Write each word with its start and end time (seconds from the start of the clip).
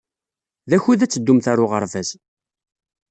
D 0.69 0.71
akud 0.77 0.99
ad 1.01 1.11
teddumt 1.11 1.49
ɣer 1.49 1.59
uɣerbaz. 1.65 2.09